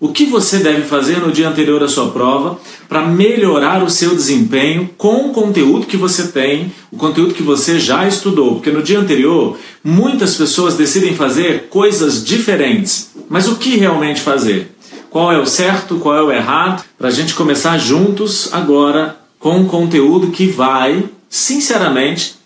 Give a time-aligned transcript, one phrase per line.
[0.00, 4.14] O que você deve fazer no dia anterior à sua prova para melhorar o seu
[4.14, 8.54] desempenho com o conteúdo que você tem, o conteúdo que você já estudou?
[8.54, 13.10] Porque no dia anterior, muitas pessoas decidem fazer coisas diferentes.
[13.28, 14.70] Mas o que realmente fazer?
[15.10, 16.84] Qual é o certo, qual é o errado?
[16.96, 22.36] Para a gente começar juntos agora com um conteúdo que vai, sinceramente,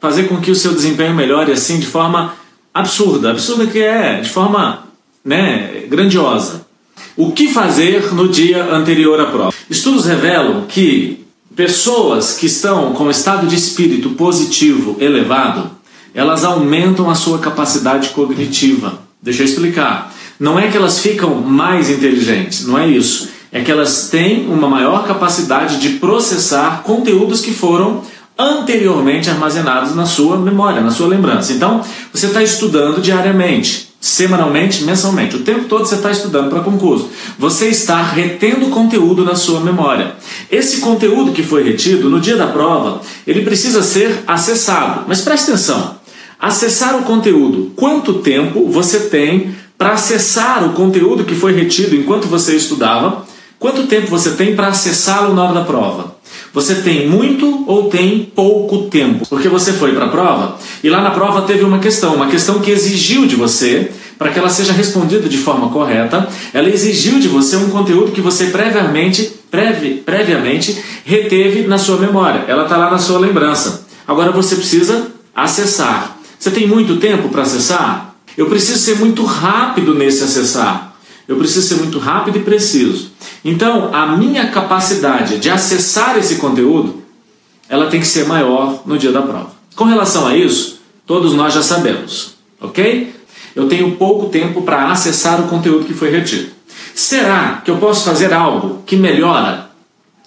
[0.00, 2.36] fazer com que o seu desempenho melhore assim de forma
[2.72, 3.32] absurda.
[3.32, 4.86] Absurda que é, de forma
[5.24, 6.70] né, grandiosa.
[7.16, 9.52] O que fazer no dia anterior à prova?
[9.68, 15.70] Estudos revelam que pessoas que estão com estado de espírito positivo elevado,
[16.14, 19.00] elas aumentam a sua capacidade cognitiva.
[19.20, 20.14] Deixa eu explicar.
[20.40, 23.28] Não é que elas ficam mais inteligentes, não é isso.
[23.52, 28.02] É que elas têm uma maior capacidade de processar conteúdos que foram
[28.38, 31.52] anteriormente armazenados na sua memória, na sua lembrança.
[31.52, 35.36] Então, você está estudando diariamente semanalmente, mensalmente.
[35.36, 37.08] O tempo todo você está estudando para concurso.
[37.38, 40.16] Você está retendo conteúdo na sua memória.
[40.50, 45.04] Esse conteúdo que foi retido no dia da prova, ele precisa ser acessado.
[45.06, 45.98] Mas preste atenção.
[46.36, 47.70] Acessar o conteúdo.
[47.76, 53.24] Quanto tempo você tem para acessar o conteúdo que foi retido enquanto você estudava?
[53.56, 56.16] Quanto tempo você tem para acessá-lo na hora da prova?
[56.52, 59.26] Você tem muito ou tem pouco tempo?
[59.26, 62.60] Porque você foi para a prova e lá na prova teve uma questão, uma questão
[62.60, 67.26] que exigiu de você, para que ela seja respondida de forma correta, ela exigiu de
[67.26, 72.44] você um conteúdo que você previamente, previ, previamente reteve na sua memória.
[72.46, 73.86] Ela está lá na sua lembrança.
[74.06, 76.18] Agora você precisa acessar.
[76.38, 78.14] Você tem muito tempo para acessar?
[78.36, 80.91] Eu preciso ser muito rápido nesse acessar.
[81.32, 83.10] Eu preciso ser muito rápido e preciso.
[83.42, 87.02] Então, a minha capacidade de acessar esse conteúdo,
[87.70, 89.50] ela tem que ser maior no dia da prova.
[89.74, 93.14] Com relação a isso, todos nós já sabemos, ok?
[93.56, 96.50] Eu tenho pouco tempo para acessar o conteúdo que foi retido.
[96.94, 99.70] Será que eu posso fazer algo que melhora?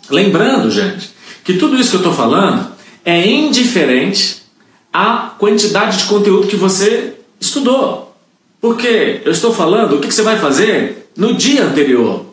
[0.10, 1.12] Lembrando, gente,
[1.44, 2.72] que tudo isso que eu estou falando
[3.04, 4.42] é indiferente
[4.92, 8.05] à quantidade de conteúdo que você estudou.
[8.66, 12.26] Porque eu estou falando o que você vai fazer no dia anterior.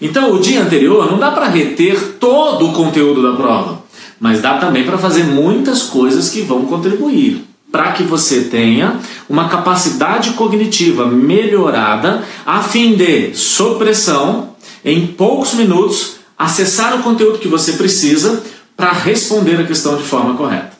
[0.00, 3.82] Então, o dia anterior não dá para reter todo o conteúdo da prova,
[4.20, 9.48] mas dá também para fazer muitas coisas que vão contribuir para que você tenha uma
[9.48, 14.50] capacidade cognitiva melhorada a fim de, sob pressão,
[14.84, 18.40] em poucos minutos, acessar o conteúdo que você precisa
[18.76, 20.76] para responder a questão de forma correta.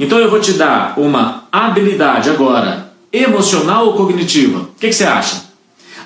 [0.00, 2.83] Então eu vou te dar uma habilidade agora,
[3.14, 4.58] emocional ou cognitiva.
[4.58, 5.44] O que, que você acha?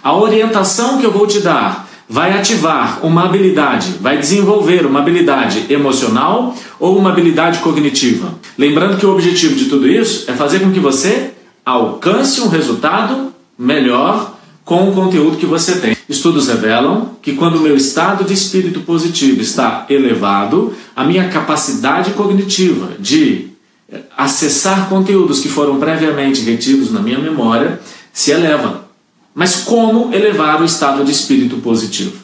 [0.03, 5.67] A orientação que eu vou te dar vai ativar uma habilidade, vai desenvolver uma habilidade
[5.71, 8.35] emocional ou uma habilidade cognitiva.
[8.57, 11.33] Lembrando que o objetivo de tudo isso é fazer com que você
[11.65, 15.97] alcance um resultado melhor com o conteúdo que você tem.
[16.09, 22.13] Estudos revelam que quando o meu estado de espírito positivo está elevado, a minha capacidade
[22.13, 23.49] cognitiva de
[24.17, 27.81] acessar conteúdos que foram previamente retidos na minha memória
[28.13, 28.89] se eleva.
[29.35, 32.17] Mas como elevar o estado de espírito positivo?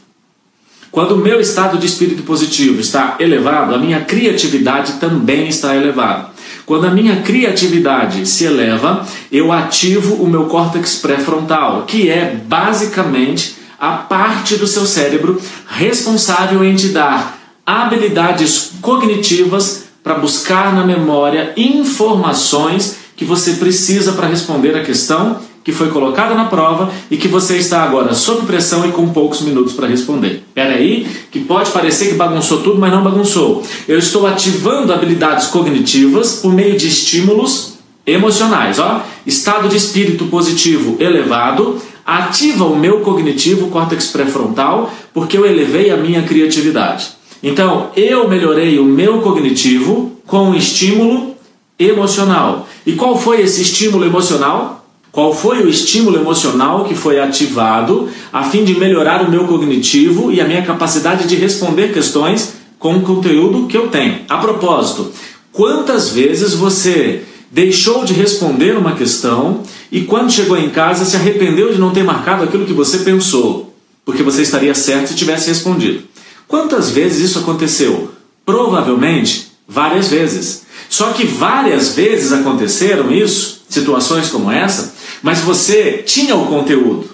[0.91, 6.29] Quando o meu estado de espírito positivo está elevado, a minha criatividade também está elevada.
[6.67, 13.57] Quando a minha criatividade se eleva, eu ativo o meu córtex pré-frontal, que é basicamente
[13.79, 21.55] a parte do seu cérebro responsável em te dar habilidades cognitivas para buscar na memória
[21.57, 27.27] informações que você precisa para responder a questão que foi colocada na prova e que
[27.27, 30.45] você está agora sob pressão e com poucos minutos para responder.
[30.47, 33.65] Espera aí, que pode parecer que bagunçou tudo, mas não bagunçou.
[33.89, 39.03] Eu estou ativando habilidades cognitivas por meio de estímulos emocionais, ó.
[39.27, 45.97] Estado de espírito positivo elevado ativa o meu cognitivo, córtex pré-frontal, porque eu elevei a
[45.97, 47.24] minha criatividade.
[47.45, 51.35] Então, eu melhorei o meu cognitivo com um estímulo
[51.79, 52.67] emocional.
[52.87, 54.87] E qual foi esse estímulo emocional?
[55.13, 60.33] Qual foi o estímulo emocional que foi ativado a fim de melhorar o meu cognitivo
[60.33, 64.21] e a minha capacidade de responder questões com o conteúdo que eu tenho?
[64.27, 65.13] A propósito,
[65.53, 69.61] quantas vezes você deixou de responder uma questão
[69.93, 73.75] e quando chegou em casa se arrependeu de não ter marcado aquilo que você pensou,
[74.03, 76.14] porque você estaria certo se tivesse respondido?
[76.47, 78.11] Quantas vezes isso aconteceu?
[78.45, 80.65] Provavelmente várias vezes.
[80.89, 87.09] Só que várias vezes aconteceram isso, situações como essa, mas você tinha o conteúdo,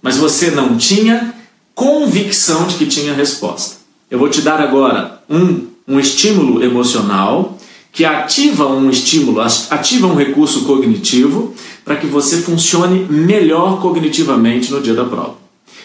[0.00, 1.34] mas você não tinha
[1.74, 3.76] convicção de que tinha resposta.
[4.10, 7.58] Eu vou te dar agora um, um estímulo emocional
[7.92, 14.80] que ativa um estímulo, ativa um recurso cognitivo para que você funcione melhor cognitivamente no
[14.80, 15.39] dia da prova.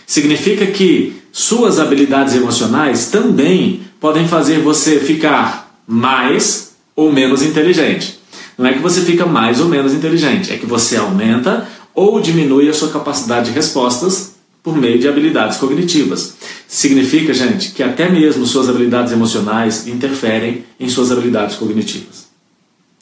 [0.05, 8.19] Significa que suas habilidades emocionais também podem fazer você ficar mais ou menos inteligente.
[8.57, 12.69] Não é que você fica mais ou menos inteligente, é que você aumenta ou diminui
[12.69, 16.35] a sua capacidade de respostas por meio de habilidades cognitivas.
[16.67, 22.25] Significa, gente, que até mesmo suas habilidades emocionais interferem em suas habilidades cognitivas.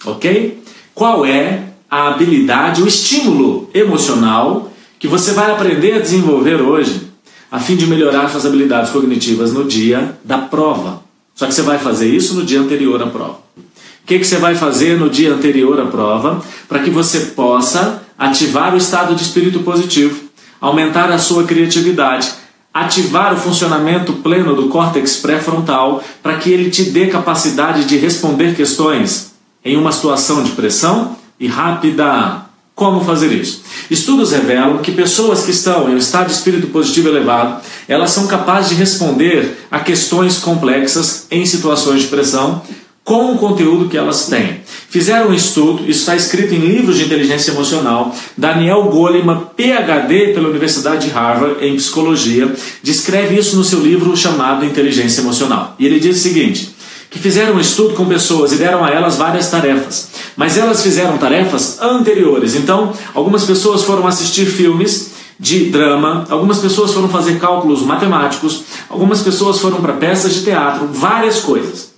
[0.06, 0.62] Ok?
[0.94, 4.73] Qual é a habilidade, o estímulo emocional
[5.04, 7.10] que você vai aprender a desenvolver hoje
[7.52, 11.04] a fim de melhorar suas habilidades cognitivas no dia da prova?
[11.36, 13.40] Só que você vai fazer isso no dia anterior à prova.
[13.58, 18.02] O que, que você vai fazer no dia anterior à prova para que você possa
[18.18, 20.24] ativar o estado de espírito positivo,
[20.62, 22.32] aumentar a sua criatividade,
[22.74, 28.56] ativar o funcionamento pleno do córtex pré-frontal para que ele te dê capacidade de responder
[28.56, 29.34] questões
[29.66, 32.53] em uma situação de pressão e rápida.
[32.75, 33.64] Como fazer isso?
[33.90, 38.25] Estudos revelam que pessoas que estão em um estado de espírito positivo elevado, elas são
[38.25, 42.64] capazes de responder a questões complexas em situações de pressão
[43.04, 44.62] com o conteúdo que elas têm.
[44.90, 48.16] Fizeram um estudo, isso está escrito em livros de inteligência emocional.
[48.38, 54.66] Daniel Goleman, PhD pela Universidade de Harvard em psicologia, descreve isso no seu livro chamado
[54.66, 55.75] Inteligência Emocional.
[55.78, 56.74] E ele diz o seguinte:
[57.13, 61.15] que fizeram um estudo com pessoas e deram a elas várias tarefas, mas elas fizeram
[61.15, 62.56] tarefas anteriores.
[62.56, 69.21] Então, algumas pessoas foram assistir filmes de drama, algumas pessoas foram fazer cálculos matemáticos, algumas
[69.21, 71.92] pessoas foram para peças de teatro, várias coisas.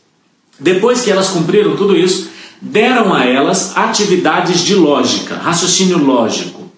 [0.60, 2.30] Depois que elas cumpriram tudo isso,
[2.62, 6.70] deram a elas atividades de lógica, raciocínio lógico.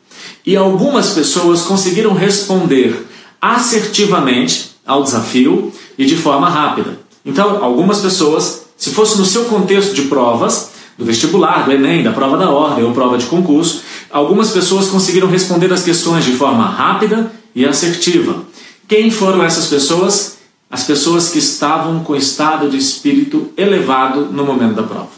[0.46, 3.08] E algumas pessoas conseguiram responder
[3.42, 7.07] assertivamente ao desafio e de forma rápida.
[7.28, 12.12] Então, algumas pessoas, se fosse no seu contexto de provas, do vestibular, do Enem, da
[12.12, 16.66] prova da ordem ou prova de concurso, algumas pessoas conseguiram responder as questões de forma
[16.66, 18.44] rápida e assertiva.
[18.88, 20.38] Quem foram essas pessoas?
[20.70, 25.10] as pessoas que estavam com estado de espírito elevado no momento da prova.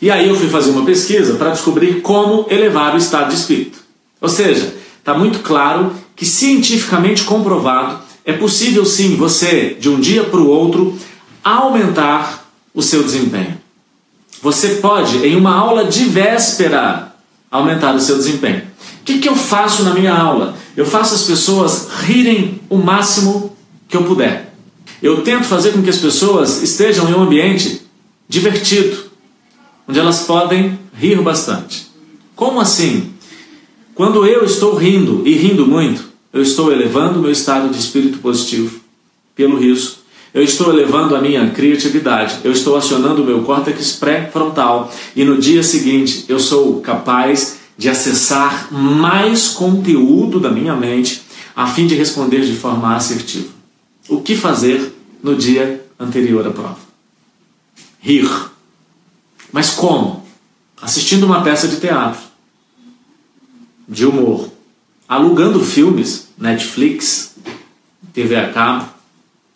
[0.00, 3.78] E aí eu fui fazer uma pesquisa para descobrir como elevar o estado de espírito.
[4.20, 10.24] Ou seja, está muito claro que cientificamente comprovado é possível sim você, de um dia
[10.24, 10.96] para o outro,
[11.42, 13.60] aumentar o seu desempenho.
[14.40, 17.14] Você pode, em uma aula de véspera,
[17.50, 18.62] aumentar o seu desempenho.
[19.00, 20.56] O que, que eu faço na minha aula?
[20.76, 23.56] Eu faço as pessoas rirem o máximo
[23.88, 24.54] que eu puder.
[25.02, 27.82] Eu tento fazer com que as pessoas estejam em um ambiente
[28.28, 29.04] divertido,
[29.86, 31.88] onde elas podem rir bastante.
[32.36, 33.12] Como assim?
[33.94, 38.80] Quando eu estou rindo e rindo muito, eu estou elevando meu estado de espírito positivo
[39.34, 39.98] pelo riso.
[40.32, 45.38] Eu estou elevando a minha criatividade, eu estou acionando o meu córtex pré-frontal e no
[45.38, 51.22] dia seguinte eu sou capaz de acessar mais conteúdo da minha mente
[51.54, 53.48] a fim de responder de forma assertiva
[54.08, 54.92] o que fazer
[55.22, 56.78] no dia anterior à prova.
[58.00, 58.28] Rir.
[59.52, 60.26] Mas como?
[60.80, 62.20] Assistindo uma peça de teatro,
[63.88, 64.50] de humor,
[65.12, 67.34] alugando filmes, Netflix,
[68.14, 68.88] TV a cabo,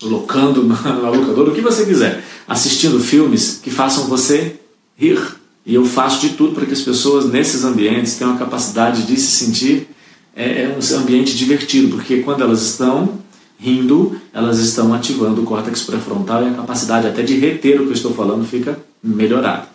[0.02, 4.56] locando na locadora, o que você quiser, assistindo filmes que façam você
[4.96, 5.18] rir.
[5.64, 9.16] E eu faço de tudo para que as pessoas nesses ambientes tenham a capacidade de
[9.16, 9.88] se sentir
[10.34, 13.18] é, é um ambiente divertido, porque quando elas estão
[13.58, 17.90] rindo, elas estão ativando o córtex pré-frontal e a capacidade até de reter o que
[17.90, 19.66] eu estou falando fica melhorada.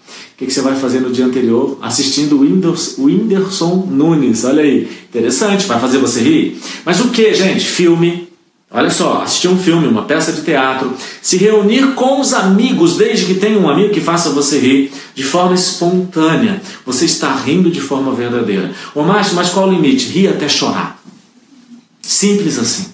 [0.41, 1.77] O que, você vai fazer no dia anterior?
[1.79, 4.43] Assistindo o Whindersson Nunes.
[4.43, 6.59] Olha aí, interessante, vai fazer você rir.
[6.83, 7.63] Mas o que, gente?
[7.63, 8.27] Filme.
[8.71, 13.25] Olha só, assistir um filme, uma peça de teatro, se reunir com os amigos, desde
[13.25, 16.59] que tenha um amigo que faça você rir de forma espontânea.
[16.87, 18.71] Você está rindo de forma verdadeira.
[18.95, 20.07] Ô Márcio, mas qual o limite?
[20.07, 20.99] Rir até chorar.
[22.01, 22.87] Simples assim.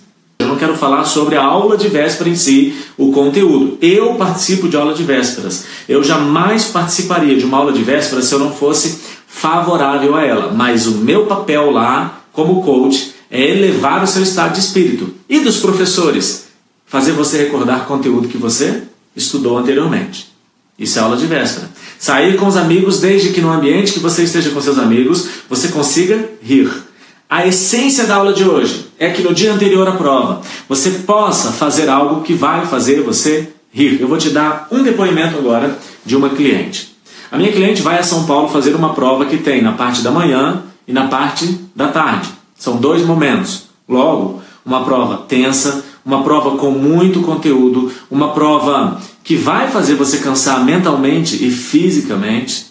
[0.48, 3.78] Eu não quero falar sobre a aula de véspera em si, o conteúdo.
[3.82, 5.66] Eu participo de aula de vésperas.
[5.90, 10.54] Eu jamais participaria de uma aula de vésperas se eu não fosse favorável a ela.
[10.54, 15.14] Mas o meu papel lá, como coach, é elevar o seu estado de espírito.
[15.28, 16.48] E dos professores?
[16.86, 20.32] Fazer você recordar conteúdo que você estudou anteriormente.
[20.80, 21.70] Isso é aula de véspera.
[22.00, 25.68] Sair com os amigos desde que no ambiente que você esteja com seus amigos, você
[25.68, 26.87] consiga rir
[27.30, 31.52] a essência da aula de hoje é que no dia anterior à prova você possa
[31.52, 34.00] fazer algo que vai fazer você rir.
[34.00, 36.96] Eu vou te dar um depoimento agora de uma cliente.
[37.30, 40.10] A minha cliente vai a São Paulo fazer uma prova que tem na parte da
[40.10, 42.30] manhã e na parte da tarde.
[42.58, 43.64] São dois momentos.
[43.88, 50.20] Logo, uma prova tensa, uma prova com muito conteúdo, uma prova que vai fazer você
[50.20, 52.67] cansar mentalmente e fisicamente.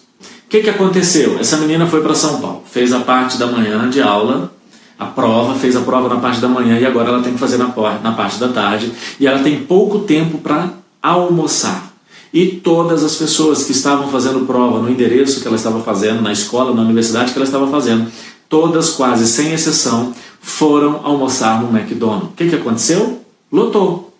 [0.47, 1.37] O que, que aconteceu?
[1.37, 4.49] Essa menina foi para São Paulo, fez a parte da manhã de aula,
[4.97, 7.57] a prova, fez a prova na parte da manhã e agora ela tem que fazer
[7.57, 7.67] na,
[8.01, 8.93] na parte da tarde.
[9.19, 10.69] E ela tem pouco tempo para
[11.03, 11.91] almoçar.
[12.33, 16.31] E todas as pessoas que estavam fazendo prova no endereço que ela estava fazendo, na
[16.31, 18.09] escola, na universidade que ela estava fazendo,
[18.47, 22.29] todas, quase sem exceção, foram almoçar no McDonald's.
[22.29, 23.21] O que, que aconteceu?
[23.51, 24.13] Lotou.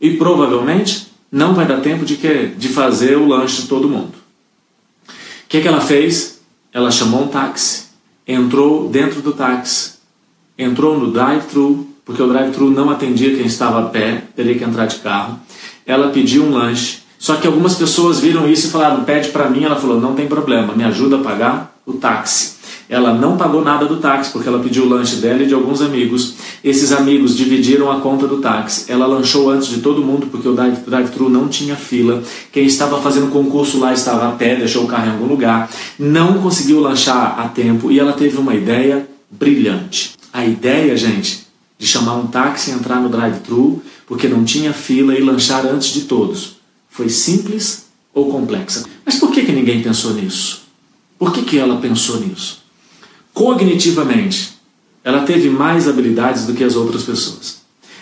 [0.00, 4.17] E provavelmente não vai dar tempo de, que, de fazer o lanche de todo mundo.
[5.48, 6.42] O que, que ela fez?
[6.74, 7.84] Ela chamou um táxi,
[8.26, 9.94] entrou dentro do táxi,
[10.58, 14.84] entrou no drive-thru, porque o drive-thru não atendia quem estava a pé, teria que entrar
[14.84, 15.40] de carro.
[15.86, 19.64] Ela pediu um lanche, só que algumas pessoas viram isso e falaram: pede para mim.
[19.64, 22.57] Ela falou: não tem problema, me ajuda a pagar o táxi.
[22.88, 25.82] Ela não pagou nada do táxi porque ela pediu o lanche dela e de alguns
[25.82, 26.34] amigos.
[26.64, 28.90] Esses amigos dividiram a conta do táxi.
[28.90, 32.22] Ela lanchou antes de todo mundo porque o drive-thru não tinha fila.
[32.50, 35.70] Quem estava fazendo concurso lá estava a pé, deixou o carro em algum lugar.
[35.98, 40.12] Não conseguiu lanchar a tempo e ela teve uma ideia brilhante.
[40.32, 41.46] A ideia, gente,
[41.78, 45.88] de chamar um táxi e entrar no drive-thru porque não tinha fila e lanchar antes
[45.88, 46.56] de todos.
[46.88, 48.84] Foi simples ou complexa?
[49.04, 50.62] Mas por que, que ninguém pensou nisso?
[51.18, 52.62] Por que, que ela pensou nisso?
[53.38, 54.58] Cognitivamente,
[55.04, 57.58] ela teve mais habilidades do que as outras pessoas.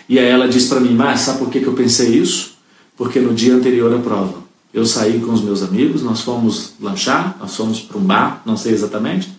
[0.09, 2.55] E aí ela diz para mim, mas sabe por que, que eu pensei isso?
[2.97, 7.37] Porque no dia anterior à prova, eu saí com os meus amigos, nós fomos lanchar,
[7.39, 9.29] nós fomos para um bar, não sei exatamente,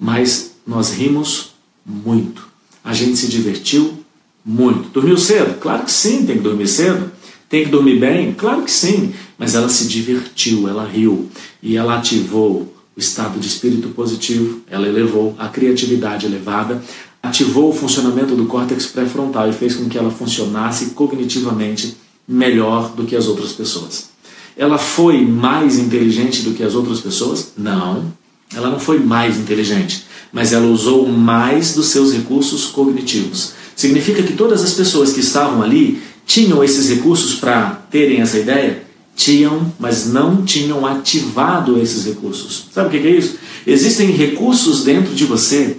[0.00, 1.52] mas nós rimos
[1.86, 2.48] muito.
[2.82, 4.04] A gente se divertiu
[4.44, 4.88] muito.
[4.88, 5.60] Dormiu cedo?
[5.60, 7.12] Claro que sim, tem que dormir cedo.
[7.48, 8.34] Tem que dormir bem?
[8.34, 9.14] Claro que sim.
[9.38, 11.30] Mas ela se divertiu, ela riu
[11.62, 16.82] e ela ativou o estado de espírito positivo, ela elevou a criatividade elevada,
[17.22, 23.04] ativou o funcionamento do córtex pré-frontal e fez com que ela funcionasse cognitivamente melhor do
[23.04, 24.08] que as outras pessoas.
[24.56, 27.52] Ela foi mais inteligente do que as outras pessoas?
[27.58, 28.10] Não,
[28.54, 33.52] ela não foi mais inteligente, mas ela usou mais dos seus recursos cognitivos.
[33.74, 38.84] Significa que todas as pessoas que estavam ali tinham esses recursos para terem essa ideia?
[39.16, 42.66] Tinham, mas não tinham ativado esses recursos.
[42.72, 43.38] Sabe o que é isso?
[43.66, 45.78] Existem recursos dentro de você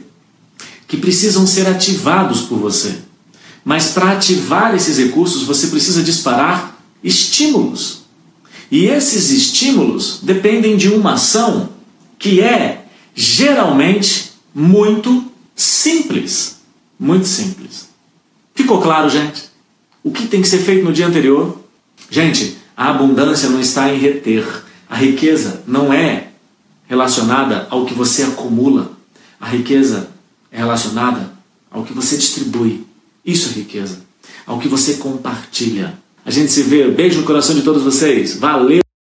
[0.87, 2.95] que precisam ser ativados por você.
[3.63, 7.99] Mas para ativar esses recursos, você precisa disparar estímulos.
[8.71, 11.69] E esses estímulos dependem de uma ação
[12.17, 16.57] que é geralmente muito simples.
[16.99, 17.87] Muito simples.
[18.55, 19.43] Ficou claro, gente?
[20.03, 21.61] O que tem que ser feito no dia anterior?
[22.09, 24.45] Gente, a abundância não está em reter.
[24.87, 26.27] A riqueza não é
[26.87, 28.91] relacionada ao que você acumula.
[29.41, 30.11] A riqueza
[30.51, 31.31] é relacionada
[31.71, 32.85] ao que você distribui.
[33.25, 34.01] Isso é riqueza.
[34.45, 35.97] Ao que você compartilha.
[36.23, 36.87] A gente se vê.
[36.91, 38.37] Beijo no coração de todos vocês.
[38.37, 38.86] Valeu!